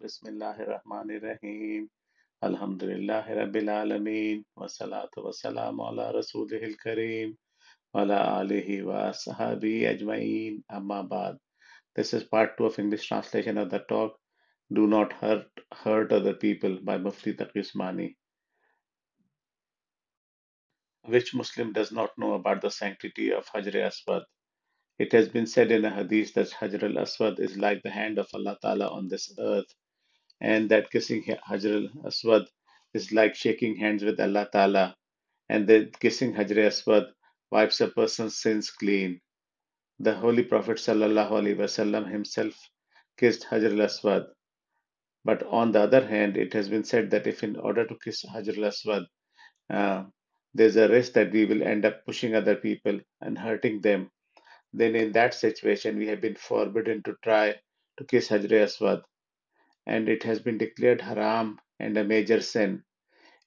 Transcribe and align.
Bismillahirrahmanirrahim. 0.00 1.86
Alhamdulillahi 2.42 3.34
Rabbil 3.38 3.68
Alameen. 3.68 4.44
Wassalatu 4.58 5.24
wassalamu 5.26 5.86
ala 5.88 6.14
Rasulihil 6.14 6.76
Kareem. 6.82 7.36
Wa 7.92 8.00
ala 8.04 8.40
alihi 8.40 8.82
wa 8.82 9.12
ashabihi 9.12 9.84
ajma'in. 9.90 10.62
Amma 10.70 11.04
ba'd. 11.04 11.36
This 11.94 12.14
is 12.14 12.24
part 12.24 12.56
two 12.56 12.64
of 12.64 12.78
English 12.78 13.08
translation 13.08 13.58
of 13.58 13.68
the 13.68 13.80
talk 13.90 14.16
Do 14.72 14.86
Not 14.86 15.12
Hurt 15.12 15.48
Hurt 15.74 16.12
Other 16.12 16.32
People 16.32 16.78
by 16.82 16.96
Mufti 16.96 17.34
Taqi 17.34 17.56
Usmani. 17.56 18.14
Which 21.04 21.34
Muslim 21.34 21.74
does 21.74 21.92
not 21.92 22.16
know 22.16 22.32
about 22.32 22.62
the 22.62 22.70
sanctity 22.70 23.34
of 23.34 23.44
Hajr 23.54 23.74
Aswad? 23.74 24.22
It 24.98 25.12
has 25.12 25.28
been 25.28 25.46
said 25.46 25.70
in 25.70 25.84
a 25.84 25.94
hadith 25.94 26.32
that 26.34 26.48
Hajr 26.48 26.84
al 26.84 27.02
Aswad 27.02 27.38
is 27.38 27.58
like 27.58 27.82
the 27.82 27.90
hand 27.90 28.18
of 28.18 28.28
Allah 28.32 28.56
Ta'ala 28.62 28.88
on 28.88 29.06
this 29.06 29.30
earth 29.38 29.70
and 30.40 30.70
that 30.70 30.90
kissing 30.90 31.22
Hajar 31.22 31.88
al-Aswad 31.94 32.46
is 32.94 33.12
like 33.12 33.34
shaking 33.34 33.76
hands 33.76 34.02
with 34.02 34.20
Allah 34.20 34.48
Ta'ala, 34.52 34.96
and 35.48 35.66
that 35.68 35.98
kissing 36.00 36.32
Hajar 36.34 36.58
al-Aswad 36.58 37.12
wipes 37.50 37.80
a 37.80 37.88
person's 37.88 38.38
sins 38.38 38.70
clean. 38.70 39.20
The 39.98 40.14
Holy 40.14 40.44
Prophet 40.44 40.78
Wasallam 40.78 42.10
himself 42.10 42.54
kissed 43.18 43.44
Hajar 43.44 43.72
al-Aswad. 43.72 44.26
But 45.24 45.42
on 45.42 45.72
the 45.72 45.80
other 45.80 46.06
hand, 46.06 46.38
it 46.38 46.54
has 46.54 46.68
been 46.70 46.84
said 46.84 47.10
that 47.10 47.26
if 47.26 47.42
in 47.44 47.56
order 47.56 47.86
to 47.86 47.98
kiss 48.02 48.24
Hajar 48.24 48.56
al-Aswad, 48.56 49.04
uh, 49.68 50.04
there's 50.54 50.76
a 50.76 50.88
risk 50.88 51.12
that 51.12 51.32
we 51.32 51.44
will 51.44 51.62
end 51.62 51.84
up 51.84 52.04
pushing 52.06 52.34
other 52.34 52.56
people 52.56 52.98
and 53.20 53.38
hurting 53.38 53.82
them, 53.82 54.10
then 54.72 54.96
in 54.96 55.12
that 55.12 55.34
situation 55.34 55.98
we 55.98 56.06
have 56.06 56.20
been 56.22 56.36
forbidden 56.36 57.02
to 57.02 57.14
try 57.22 57.54
to 57.98 58.04
kiss 58.04 58.28
Hajar 58.28 58.52
al-Aswad 58.52 59.02
and 59.86 60.08
it 60.08 60.22
has 60.22 60.40
been 60.40 60.58
declared 60.58 61.00
haram 61.00 61.58
and 61.78 61.96
a 61.96 62.04
major 62.04 62.40
sin 62.40 62.82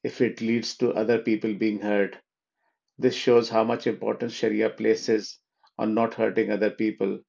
if 0.04 0.22
it 0.22 0.42
leads 0.42 0.78
to 0.78 0.94
other 0.94 1.20
people 1.20 1.54
being 1.54 1.80
hurt. 1.80 2.18
This 2.98 3.16
shows 3.16 3.50
how 3.50 3.64
much 3.64 3.88
importance 3.88 4.34
Sharia 4.34 4.70
places 4.70 5.40
on 5.78 5.94
not 5.94 6.14
hurting 6.14 6.52
other 6.52 6.70
people 6.72 7.20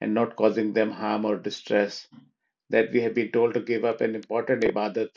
and 0.00 0.14
not 0.14 0.36
causing 0.36 0.72
them 0.72 0.90
harm 0.90 1.24
or 1.24 1.36
distress. 1.36 2.08
That 2.70 2.92
we 2.92 3.00
have 3.02 3.14
been 3.14 3.32
told 3.32 3.54
to 3.54 3.60
give 3.60 3.84
up 3.84 4.00
an 4.00 4.14
important 4.14 4.62
ibadat 4.64 5.10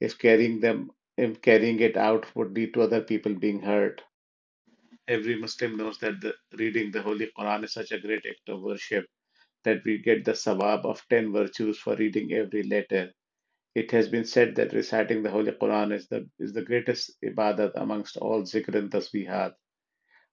if 0.00 0.18
carrying 0.18 0.60
them 0.60 0.90
if 1.16 1.40
carrying 1.42 1.80
it 1.80 1.96
out 1.96 2.34
would 2.34 2.52
lead 2.54 2.74
to 2.74 2.82
other 2.82 3.02
people 3.02 3.34
being 3.34 3.60
hurt. 3.60 4.02
Every 5.08 5.36
Muslim 5.36 5.76
knows 5.76 5.98
that 5.98 6.20
the, 6.20 6.34
reading 6.58 6.90
the 6.90 7.02
Holy 7.02 7.30
Quran 7.38 7.64
is 7.64 7.72
such 7.72 7.92
a 7.92 8.00
great 8.00 8.26
act 8.26 8.48
of 8.48 8.62
worship 8.62 9.06
that 9.64 9.82
we 9.84 9.98
get 9.98 10.24
the 10.24 10.32
sawab 10.34 10.84
of 10.84 11.02
10 11.10 11.32
virtues 11.32 11.78
for 11.78 11.96
reading 11.96 12.32
every 12.32 12.62
letter. 12.62 13.12
It 13.74 13.90
has 13.90 14.08
been 14.08 14.24
said 14.24 14.54
that 14.56 14.72
reciting 14.72 15.22
the 15.22 15.30
Holy 15.30 15.52
Quran 15.52 15.92
is 15.92 16.06
the, 16.08 16.28
is 16.38 16.52
the 16.52 16.62
greatest 16.62 17.12
ibadat 17.24 17.72
amongst 17.76 18.16
all 18.18 18.42
zikr 18.42 18.74
and 18.76 18.90
tasbihat, 18.90 19.54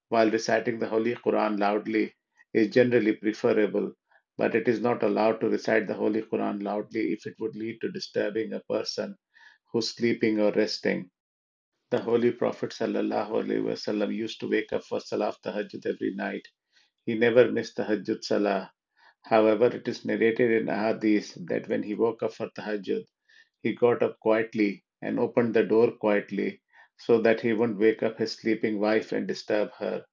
while 0.09 0.29
reciting 0.29 0.79
the 0.79 0.87
Holy 0.87 1.15
Quran 1.15 1.59
loudly 1.59 2.13
is 2.53 2.69
generally 2.69 3.13
preferable, 3.13 3.93
but 4.37 4.55
it 4.55 4.67
is 4.67 4.81
not 4.81 5.03
allowed 5.03 5.39
to 5.41 5.49
recite 5.49 5.87
the 5.87 5.93
Holy 5.93 6.21
Quran 6.21 6.61
loudly 6.63 7.13
if 7.13 7.25
it 7.25 7.35
would 7.39 7.55
lead 7.55 7.79
to 7.81 7.91
disturbing 7.91 8.53
a 8.53 8.59
person 8.61 9.15
who's 9.71 9.95
sleeping 9.95 10.39
or 10.39 10.51
resting. 10.51 11.09
The 11.91 12.01
Holy 12.01 12.31
Prophet 12.31 12.71
ﷺ 12.71 14.15
used 14.15 14.39
to 14.41 14.49
wake 14.49 14.73
up 14.73 14.83
for 14.83 14.99
Salah 14.99 15.35
Tahajjud 15.45 15.85
every 15.85 16.13
night. 16.15 16.47
He 17.05 17.15
never 17.15 17.51
missed 17.51 17.77
the 17.77 17.83
Tahajjud 17.83 18.23
Salah. 18.23 18.71
However, 19.23 19.67
it 19.67 19.87
is 19.87 20.03
narrated 20.03 20.51
in 20.51 20.65
Ahadith 20.67 21.45
that 21.47 21.67
when 21.69 21.83
he 21.83 21.93
woke 21.93 22.23
up 22.23 22.33
for 22.33 22.49
Tahajjud, 22.49 23.05
he 23.61 23.73
got 23.73 24.01
up 24.01 24.19
quietly 24.19 24.83
and 25.01 25.19
opened 25.19 25.53
the 25.53 25.63
door 25.63 25.91
quietly 25.91 26.61
so 26.97 27.21
that 27.21 27.39
he 27.41 27.53
wouldn't 27.53 27.77
wake 27.77 28.01
up 28.03 28.17
his 28.17 28.31
sleeping 28.33 28.79
wife 28.79 29.11
and 29.11 29.27
disturb 29.27 29.71
her. 29.73 30.05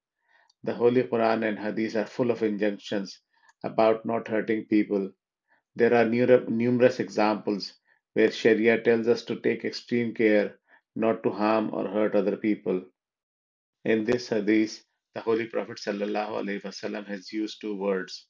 The 0.62 0.74
Holy 0.74 1.04
Quran 1.04 1.48
and 1.48 1.58
Hadith 1.58 1.96
are 1.96 2.06
full 2.06 2.30
of 2.30 2.42
injunctions 2.42 3.20
about 3.64 4.04
not 4.04 4.28
hurting 4.28 4.66
people. 4.66 5.10
There 5.74 5.94
are 5.94 6.04
numerous 6.04 7.00
examples 7.00 7.72
where 8.12 8.30
Sharia 8.30 8.82
tells 8.82 9.08
us 9.08 9.24
to 9.24 9.40
take 9.40 9.64
extreme 9.64 10.12
care 10.14 10.58
not 10.94 11.22
to 11.22 11.30
harm 11.30 11.70
or 11.72 11.88
hurt 11.88 12.14
other 12.14 12.36
people. 12.36 12.84
In 13.84 14.04
this 14.04 14.28
Hadith, 14.28 14.84
the 15.14 15.20
Holy 15.22 15.46
Prophet 15.46 15.78
ﷺ 15.78 17.06
has 17.06 17.32
used 17.32 17.60
two 17.60 17.76
words 17.76 18.26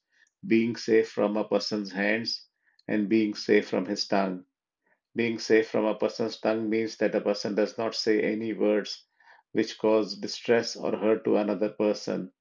being 0.47 0.75
safe 0.75 1.09
from 1.09 1.37
a 1.37 1.47
person's 1.47 1.91
hands 1.91 2.47
and 2.87 3.09
being 3.09 3.33
safe 3.35 3.67
from 3.69 3.85
his 3.85 4.07
tongue. 4.07 4.45
Being 5.15 5.37
safe 5.39 5.69
from 5.69 5.85
a 5.85 5.93
person's 5.93 6.39
tongue 6.39 6.67
means 6.69 6.97
that 6.97 7.13
a 7.13 7.21
person 7.21 7.53
does 7.55 7.77
not 7.77 7.93
say 7.93 8.21
any 8.21 8.53
words 8.53 9.05
which 9.51 9.77
cause 9.77 10.17
distress 10.17 10.75
or 10.75 10.95
hurt 10.97 11.23
to 11.25 11.37
another 11.37 11.69
person. 11.69 12.31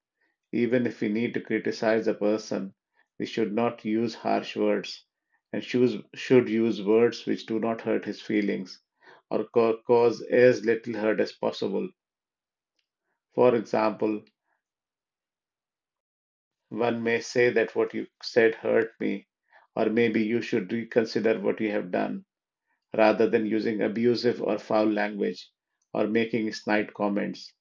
Even 0.52 0.86
if 0.86 1.00
we 1.00 1.08
need 1.08 1.34
to 1.34 1.40
criticize 1.40 2.06
a 2.06 2.14
person, 2.14 2.74
we 3.18 3.26
should 3.26 3.52
not 3.54 3.84
use 3.84 4.14
harsh 4.14 4.56
words 4.56 5.06
and 5.52 5.64
should 5.64 6.48
use 6.48 6.82
words 6.82 7.26
which 7.26 7.46
do 7.46 7.58
not 7.60 7.80
hurt 7.82 8.04
his 8.04 8.20
feelings 8.22 8.80
or 9.30 9.44
cause 9.44 10.22
as 10.30 10.64
little 10.64 10.94
hurt 10.94 11.20
as 11.20 11.32
possible. 11.32 11.88
For 13.34 13.54
example, 13.54 14.22
one 16.70 17.02
may 17.02 17.20
say 17.20 17.50
that 17.50 17.74
what 17.76 17.94
you 17.94 18.06
said 18.22 18.54
hurt 18.56 18.92
me, 19.00 19.26
or 19.76 19.86
maybe 19.90 20.22
you 20.22 20.42
should 20.42 20.72
reconsider 20.72 21.40
what 21.40 21.60
you 21.60 21.70
have 21.70 21.90
done 21.90 22.24
rather 22.96 23.28
than 23.30 23.46
using 23.46 23.82
abusive 23.82 24.42
or 24.42 24.58
foul 24.58 24.86
language 24.86 25.50
or 25.94 26.06
making 26.06 26.52
snide 26.52 26.92
comments. 26.94 27.52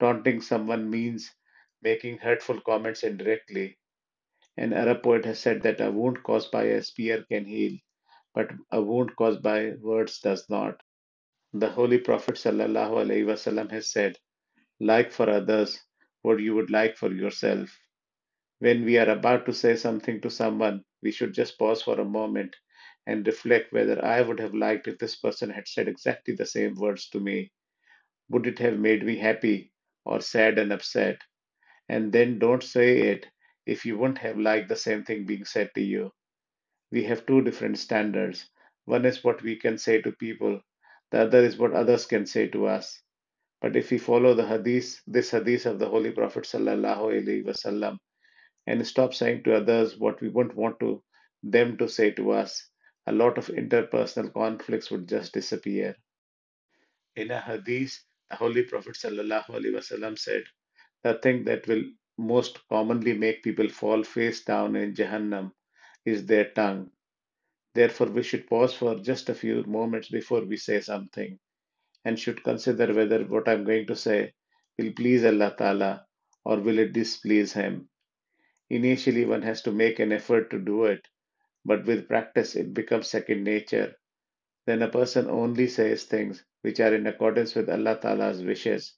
Taunting 0.00 0.40
someone 0.42 0.90
means 0.90 1.34
making 1.82 2.18
hurtful 2.18 2.60
comments 2.62 3.02
indirectly. 3.02 3.78
An 4.56 4.72
Arab 4.72 5.02
poet 5.02 5.24
has 5.26 5.40
said 5.40 5.62
that 5.62 5.80
a 5.80 5.90
wound 5.90 6.22
caused 6.22 6.50
by 6.50 6.64
a 6.64 6.82
spear 6.82 7.24
can 7.24 7.44
heal, 7.46 7.78
but 8.34 8.50
a 8.70 8.82
wound 8.82 9.16
caused 9.16 9.42
by 9.42 9.72
words 9.80 10.20
does 10.20 10.48
not. 10.50 10.80
The 11.54 11.70
Holy 11.70 11.98
Prophet 11.98 12.36
ﷺ 12.36 13.70
has 13.72 13.90
said, 13.92 14.18
Like 14.80 15.12
for 15.12 15.30
others 15.30 15.82
what 16.22 16.40
you 16.40 16.54
would 16.54 16.70
like 16.70 16.96
for 16.96 17.12
yourself. 17.12 17.78
When 18.62 18.84
we 18.84 18.96
are 18.96 19.10
about 19.10 19.44
to 19.46 19.52
say 19.52 19.74
something 19.74 20.20
to 20.20 20.30
someone, 20.30 20.84
we 21.02 21.10
should 21.10 21.34
just 21.34 21.58
pause 21.58 21.82
for 21.82 21.98
a 21.98 22.04
moment 22.04 22.54
and 23.08 23.26
reflect 23.26 23.72
whether 23.72 24.00
I 24.04 24.22
would 24.22 24.38
have 24.38 24.54
liked 24.54 24.86
if 24.86 24.98
this 24.98 25.16
person 25.16 25.50
had 25.50 25.66
said 25.66 25.88
exactly 25.88 26.36
the 26.36 26.46
same 26.46 26.76
words 26.76 27.08
to 27.08 27.18
me. 27.18 27.50
Would 28.28 28.46
it 28.46 28.60
have 28.60 28.78
made 28.78 29.04
me 29.04 29.16
happy 29.16 29.72
or 30.04 30.20
sad 30.20 30.60
and 30.60 30.72
upset? 30.72 31.20
And 31.88 32.12
then 32.12 32.38
don't 32.38 32.62
say 32.62 33.00
it 33.08 33.26
if 33.66 33.84
you 33.84 33.98
wouldn't 33.98 34.18
have 34.18 34.38
liked 34.38 34.68
the 34.68 34.76
same 34.76 35.02
thing 35.02 35.26
being 35.26 35.44
said 35.44 35.72
to 35.74 35.80
you. 35.80 36.12
We 36.92 37.02
have 37.02 37.26
two 37.26 37.42
different 37.42 37.78
standards. 37.78 38.48
One 38.84 39.04
is 39.06 39.24
what 39.24 39.42
we 39.42 39.56
can 39.56 39.76
say 39.76 40.00
to 40.02 40.12
people, 40.12 40.60
the 41.10 41.22
other 41.22 41.40
is 41.40 41.58
what 41.58 41.72
others 41.72 42.06
can 42.06 42.26
say 42.26 42.46
to 42.50 42.66
us. 42.66 43.02
But 43.60 43.74
if 43.74 43.90
we 43.90 43.98
follow 43.98 44.34
the 44.34 44.46
hadith, 44.46 45.02
this 45.08 45.32
hadith 45.32 45.66
of 45.66 45.80
the 45.80 45.88
Holy 45.88 46.12
Prophet 46.12 46.44
sallallahu 46.44 47.10
alaihi 47.10 47.44
wasallam, 47.44 47.98
and 48.66 48.86
stop 48.86 49.14
saying 49.14 49.42
to 49.44 49.56
others 49.56 49.98
what 49.98 50.20
we 50.20 50.28
wouldn't 50.28 50.56
want 50.56 50.78
to 50.80 51.02
them 51.42 51.76
to 51.78 51.88
say 51.88 52.10
to 52.12 52.30
us, 52.32 52.68
a 53.06 53.12
lot 53.12 53.36
of 53.38 53.48
interpersonal 53.48 54.32
conflicts 54.32 54.90
would 54.90 55.08
just 55.08 55.32
disappear. 55.32 55.96
In 57.16 57.30
a 57.30 57.40
hadith, 57.40 57.98
the 58.30 58.36
Holy 58.36 58.62
Prophet 58.62 58.94
ﷺ 58.94 60.18
said, 60.18 60.44
The 61.02 61.14
thing 61.14 61.44
that 61.44 61.66
will 61.66 61.82
most 62.16 62.60
commonly 62.68 63.14
make 63.14 63.42
people 63.42 63.68
fall 63.68 64.04
face 64.04 64.44
down 64.44 64.76
in 64.76 64.94
Jahannam 64.94 65.52
is 66.04 66.26
their 66.26 66.50
tongue. 66.52 66.90
Therefore, 67.74 68.08
we 68.08 68.22
should 68.22 68.46
pause 68.46 68.74
for 68.74 68.96
just 68.96 69.28
a 69.28 69.34
few 69.34 69.64
moments 69.64 70.08
before 70.08 70.44
we 70.44 70.56
say 70.56 70.80
something 70.80 71.38
and 72.04 72.18
should 72.18 72.42
consider 72.44 72.92
whether 72.92 73.24
what 73.24 73.48
I'm 73.48 73.64
going 73.64 73.86
to 73.86 73.96
say 73.96 74.32
will 74.78 74.92
please 74.92 75.24
Allah 75.24 75.54
Ta'ala 75.56 76.06
or 76.44 76.58
will 76.60 76.78
it 76.78 76.92
displease 76.92 77.52
Him. 77.52 77.88
Initially, 78.72 79.26
one 79.26 79.42
has 79.42 79.60
to 79.64 79.70
make 79.70 79.98
an 79.98 80.12
effort 80.12 80.48
to 80.50 80.58
do 80.58 80.84
it, 80.86 81.06
but 81.62 81.84
with 81.84 82.08
practice, 82.08 82.56
it 82.56 82.72
becomes 82.72 83.06
second 83.06 83.44
nature. 83.44 83.94
Then 84.64 84.80
a 84.80 84.88
person 84.88 85.28
only 85.28 85.68
says 85.68 86.04
things 86.04 86.42
which 86.62 86.80
are 86.80 86.94
in 86.94 87.06
accordance 87.06 87.54
with 87.54 87.68
Allah 87.68 87.98
Ta'ala's 88.00 88.42
wishes 88.42 88.94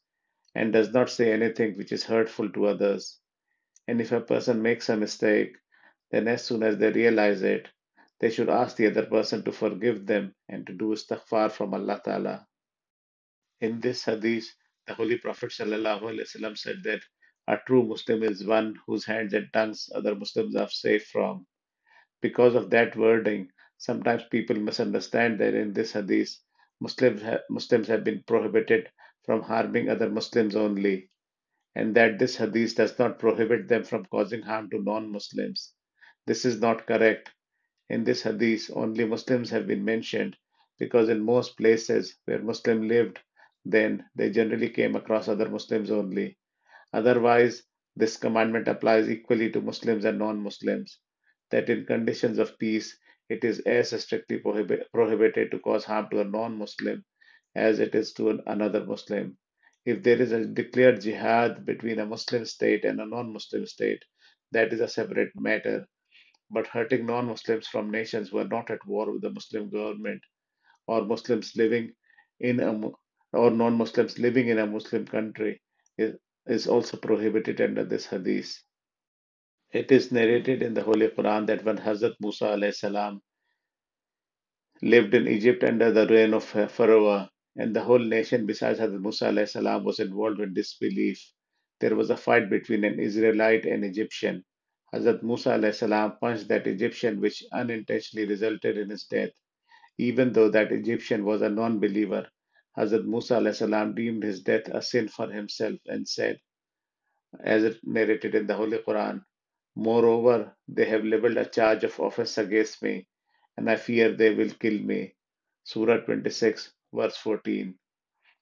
and 0.54 0.72
does 0.72 0.92
not 0.92 1.10
say 1.10 1.32
anything 1.32 1.76
which 1.76 1.90
is 1.90 2.04
hurtful 2.04 2.52
to 2.52 2.66
others. 2.66 3.18
And 3.88 4.00
if 4.00 4.12
a 4.12 4.20
person 4.20 4.62
makes 4.62 4.88
a 4.90 4.96
mistake, 4.96 5.56
then 6.12 6.28
as 6.28 6.44
soon 6.44 6.62
as 6.62 6.78
they 6.78 6.92
realize 6.92 7.42
it, 7.42 7.68
they 8.20 8.30
should 8.30 8.48
ask 8.48 8.76
the 8.76 8.86
other 8.86 9.06
person 9.06 9.42
to 9.42 9.50
forgive 9.50 10.06
them 10.06 10.36
and 10.48 10.64
to 10.68 10.72
do 10.72 10.92
istighfar 10.94 11.50
from 11.50 11.74
Allah 11.74 12.00
Ta'ala. 12.04 12.46
In 13.60 13.80
this 13.80 14.04
hadith, 14.04 14.46
the 14.86 14.94
Holy 14.94 15.18
Prophet 15.18 15.50
ﷺ 15.50 16.58
said 16.58 16.76
that 16.84 17.00
a 17.48 17.58
true 17.66 17.82
Muslim 17.84 18.22
is 18.22 18.44
one 18.44 18.76
whose 18.86 19.04
hands 19.04 19.34
and 19.34 19.48
tongues 19.52 19.90
other 19.94 20.14
Muslims 20.14 20.56
are 20.56 20.68
safe 20.70 21.06
from. 21.06 21.46
Because 22.20 22.54
of 22.54 22.70
that 22.70 22.96
wording, 22.96 23.50
Sometimes 23.78 24.22
people 24.30 24.56
misunderstand 24.56 25.40
that 25.40 25.52
in 25.54 25.72
this 25.72 25.92
hadith, 25.92 26.38
Muslims, 26.80 27.22
Muslims 27.50 27.88
have 27.88 28.04
been 28.04 28.22
prohibited 28.22 28.88
from 29.24 29.42
harming 29.42 29.90
other 29.90 30.08
Muslims 30.08 30.56
only, 30.56 31.10
and 31.74 31.94
that 31.94 32.18
this 32.18 32.36
hadith 32.36 32.76
does 32.76 32.98
not 32.98 33.18
prohibit 33.18 33.68
them 33.68 33.84
from 33.84 34.06
causing 34.06 34.42
harm 34.42 34.70
to 34.70 34.82
non 34.82 35.12
Muslims. 35.12 35.74
This 36.24 36.44
is 36.44 36.60
not 36.60 36.86
correct. 36.86 37.32
In 37.90 38.04
this 38.04 38.22
hadith, 38.22 38.70
only 38.72 39.04
Muslims 39.04 39.50
have 39.50 39.66
been 39.66 39.84
mentioned 39.84 40.36
because 40.78 41.08
in 41.08 41.24
most 41.24 41.56
places 41.58 42.16
where 42.24 42.42
Muslim 42.42 42.88
lived, 42.88 43.18
then 43.64 44.08
they 44.14 44.30
generally 44.30 44.70
came 44.70 44.96
across 44.96 45.28
other 45.28 45.50
Muslims 45.50 45.90
only. 45.90 46.38
Otherwise, 46.94 47.64
this 47.96 48.16
commandment 48.16 48.68
applies 48.68 49.10
equally 49.10 49.50
to 49.52 49.60
Muslims 49.60 50.06
and 50.06 50.18
non 50.18 50.42
Muslims, 50.42 50.98
that 51.50 51.70
in 51.70 51.86
conditions 51.86 52.38
of 52.38 52.58
peace, 52.58 52.98
it 53.28 53.44
is 53.44 53.60
as 53.60 53.90
strictly 54.02 54.40
prohibi- 54.40 54.84
prohibited 54.94 55.50
to 55.52 55.60
cause 55.60 55.84
harm 55.84 56.08
to 56.10 56.22
a 56.22 56.24
non 56.24 56.58
Muslim 56.58 57.04
as 57.56 57.80
it 57.80 57.94
is 57.94 58.14
to 58.14 58.30
an- 58.30 58.42
another 58.46 58.86
Muslim. 58.86 59.38
If 59.86 60.02
there 60.04 60.22
is 60.22 60.32
a 60.32 60.46
declared 60.46 61.02
jihad 61.02 61.66
between 61.66 62.00
a 62.00 62.06
Muslim 62.06 62.46
state 62.46 62.86
and 62.86 63.00
a 63.00 63.06
non 63.06 63.32
Muslim 63.34 63.66
state, 63.66 64.02
that 64.52 64.72
is 64.72 64.80
a 64.80 64.88
separate 64.88 65.32
matter. 65.36 65.86
But 66.50 66.68
hurting 66.68 67.06
non 67.06 67.26
Muslims 67.26 67.68
from 67.68 67.90
nations 67.90 68.30
who 68.30 68.38
are 68.38 68.48
not 68.48 68.70
at 68.70 68.86
war 68.86 69.12
with 69.12 69.22
the 69.22 69.30
Muslim 69.32 69.70
government 69.70 70.22
or 70.86 71.04
Muslims 71.04 71.56
living 71.56 71.92
in 72.40 72.60
a 72.60 72.90
or 73.32 73.50
non-Muslims 73.50 74.18
living 74.18 74.48
in 74.48 74.58
a 74.58 74.66
Muslim 74.66 75.06
country 75.06 75.62
is, 75.98 76.14
is 76.46 76.66
also 76.66 76.96
prohibited 76.96 77.60
under 77.60 77.84
this 77.84 78.06
hadith. 78.06 78.62
It 79.72 79.92
is 79.92 80.12
narrated 80.12 80.62
in 80.62 80.74
the 80.74 80.82
Holy 80.82 81.08
Quran 81.08 81.46
that 81.48 81.64
when 81.64 81.78
Hazrat 81.78 82.14
Musa 82.20 82.46
alayhi 82.46 83.20
lived 84.82 85.14
in 85.14 85.28
Egypt 85.28 85.64
under 85.64 85.90
the 85.92 86.06
reign 86.06 86.34
of 86.34 86.44
Pharaoh, 86.44 87.28
and 87.56 87.74
the 87.74 87.82
whole 87.82 87.98
nation 87.98 88.46
besides 88.46 88.78
Hazrat 88.80 89.00
Musa 89.00 89.26
alayhi 89.26 89.84
was 89.84 90.00
involved 90.00 90.40
in 90.40 90.54
disbelief, 90.54 91.20
there 91.80 91.96
was 91.96 92.10
a 92.10 92.16
fight 92.16 92.50
between 92.50 92.84
an 92.84 93.00
Israelite 93.00 93.66
and 93.66 93.84
Egyptian. 93.84 94.44
Hazrat 94.94 95.22
Musa 95.22 95.50
alayhi 95.50 96.20
punched 96.20 96.48
that 96.48 96.66
Egyptian, 96.66 97.20
which 97.20 97.42
unintentionally 97.52 98.26
resulted 98.28 98.78
in 98.78 98.90
his 98.90 99.04
death. 99.04 99.30
Even 99.98 100.32
though 100.32 100.48
that 100.50 100.72
Egyptian 100.72 101.24
was 101.24 101.42
a 101.42 101.48
non-believer, 101.48 102.28
Hazrat 102.78 103.04
Musa 103.06 103.54
salam 103.54 103.94
deemed 103.94 104.24
his 104.24 104.42
death 104.42 104.68
a 104.68 104.82
sin 104.82 105.08
for 105.08 105.28
himself 105.30 105.78
and 105.86 106.08
said, 106.08 106.40
as 107.44 107.64
it 107.64 107.78
narrated 107.84 108.34
in 108.34 108.46
the 108.46 108.54
Holy 108.54 108.78
Quran, 108.78 109.22
Moreover, 109.76 110.54
they 110.68 110.84
have 110.86 111.04
leveled 111.04 111.36
a 111.38 111.46
charge 111.46 111.84
of 111.84 111.98
offense 111.98 112.36
against 112.38 112.82
me, 112.82 113.08
and 113.56 113.70
I 113.70 113.76
fear 113.76 114.12
they 114.12 114.34
will 114.34 114.50
kill 114.50 114.78
me. 114.80 115.14
Surah 115.64 115.98
26, 116.04 116.72
verse 116.92 117.16
14. 117.16 117.74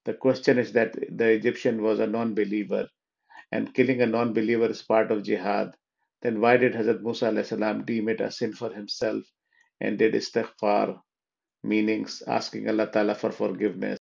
The 0.04 0.14
question 0.14 0.58
is 0.58 0.72
that 0.72 0.94
the 1.16 1.30
Egyptian 1.30 1.82
was 1.82 2.00
a 2.00 2.06
non 2.06 2.34
believer, 2.34 2.88
and 3.52 3.74
killing 3.74 4.02
a 4.02 4.06
non 4.06 4.32
believer 4.34 4.66
is 4.66 4.82
part 4.82 5.12
of 5.12 5.24
jihad. 5.24 5.76
Then 6.22 6.40
why 6.40 6.58
did 6.58 6.74
Hazrat 6.74 7.02
Musa 7.02 7.44
salam 7.44 7.84
deem 7.84 8.08
it 8.10 8.20
a 8.20 8.30
sin 8.32 8.52
for 8.54 8.72
himself 8.72 9.24
and 9.80 9.98
did 9.98 10.14
istighfar, 10.14 11.00
meanings 11.64 12.22
asking 12.26 12.68
Allah 12.68 12.90
Ta'ala 12.90 13.14
for 13.16 13.32
forgiveness? 13.32 13.98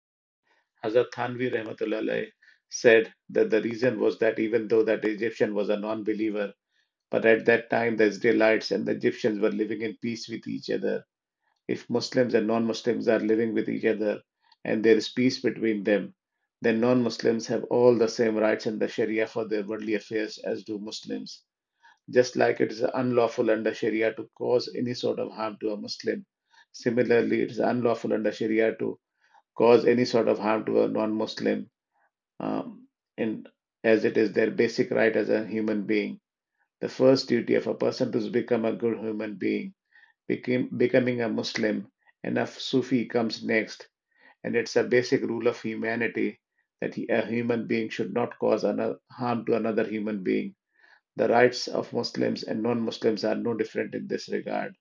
Hazrat 0.84 1.10
Thanvi 1.12 1.52
Rahmatullah 1.52 2.26
said 2.68 3.14
that 3.30 3.50
the 3.50 3.62
reason 3.62 4.00
was 4.00 4.18
that 4.18 4.38
even 4.38 4.68
though 4.68 4.82
that 4.82 5.04
Egyptian 5.04 5.54
was 5.54 5.68
a 5.68 5.78
non 5.78 6.04
believer, 6.04 6.52
but 7.10 7.26
at 7.26 7.44
that 7.46 7.70
time 7.70 7.96
the 7.96 8.04
Israelites 8.06 8.70
and 8.70 8.86
the 8.86 8.92
Egyptians 8.92 9.40
were 9.40 9.50
living 9.52 9.82
in 9.82 9.96
peace 10.02 10.28
with 10.28 10.46
each 10.48 10.70
other. 10.70 11.04
If 11.68 11.88
Muslims 11.90 12.34
and 12.34 12.46
non 12.46 12.66
Muslims 12.66 13.08
are 13.08 13.20
living 13.20 13.54
with 13.54 13.68
each 13.68 13.84
other 13.86 14.22
and 14.64 14.84
there 14.84 14.96
is 14.96 15.08
peace 15.08 15.40
between 15.40 15.84
them, 15.84 16.14
then 16.62 16.80
non 16.80 17.02
Muslims 17.02 17.46
have 17.48 17.64
all 17.64 17.96
the 17.96 18.08
same 18.08 18.36
rights 18.36 18.66
in 18.66 18.78
the 18.78 18.88
Sharia 18.88 19.26
for 19.26 19.46
their 19.48 19.64
worldly 19.64 19.94
affairs 19.94 20.38
as 20.38 20.64
do 20.64 20.78
Muslims. 20.78 21.44
Just 22.10 22.36
like 22.36 22.60
it 22.60 22.72
is 22.72 22.82
unlawful 22.82 23.50
under 23.50 23.74
Sharia 23.74 24.14
to 24.14 24.28
cause 24.36 24.72
any 24.76 24.94
sort 24.94 25.18
of 25.18 25.32
harm 25.32 25.56
to 25.60 25.70
a 25.72 25.76
Muslim, 25.76 26.26
similarly, 26.72 27.42
it 27.42 27.50
is 27.50 27.58
unlawful 27.60 28.12
under 28.12 28.32
Sharia 28.32 28.76
to 28.76 28.98
cause 29.57 29.85
any 29.85 30.05
sort 30.05 30.27
of 30.27 30.39
harm 30.39 30.65
to 30.65 30.83
a 30.83 30.87
non 30.87 31.13
Muslim, 31.15 31.69
um, 32.39 32.87
in, 33.17 33.45
as 33.83 34.05
it 34.05 34.17
is 34.17 34.33
their 34.33 34.51
basic 34.51 34.91
right 34.91 35.15
as 35.15 35.29
a 35.29 35.45
human 35.45 35.83
being. 35.85 36.19
The 36.81 36.89
first 36.89 37.29
duty 37.29 37.55
of 37.55 37.67
a 37.67 37.73
person 37.75 38.11
to 38.11 38.29
become 38.29 38.65
a 38.65 38.73
good 38.73 38.97
human 38.97 39.35
being, 39.35 39.73
became, 40.27 40.69
becoming 40.75 41.21
a 41.21 41.29
Muslim, 41.29 41.87
and 42.23 42.37
a 42.37 42.47
Sufi 42.47 43.05
comes 43.05 43.43
next. 43.43 43.87
And 44.43 44.55
it's 44.55 44.75
a 44.75 44.83
basic 44.83 45.21
rule 45.21 45.47
of 45.47 45.61
humanity 45.61 46.39
that 46.81 46.95
he, 46.95 47.07
a 47.07 47.25
human 47.25 47.67
being 47.67 47.89
should 47.89 48.13
not 48.13 48.37
cause 48.39 48.63
another, 48.63 48.97
harm 49.09 49.45
to 49.45 49.55
another 49.55 49.85
human 49.85 50.23
being. 50.23 50.55
The 51.15 51.29
rights 51.29 51.67
of 51.67 51.93
Muslims 51.93 52.43
and 52.43 52.63
non-Muslims 52.63 53.23
are 53.23 53.35
no 53.35 53.53
different 53.53 53.95
in 53.95 54.07
this 54.07 54.29
regard. 54.29 54.75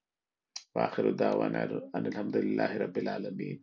وآخر 0.74 1.10
دعوانا 1.10 1.90
أن 1.94 2.06
الحمد 2.06 2.36
لله 2.36 2.76
رب 2.78 2.98
العالمين 2.98 3.62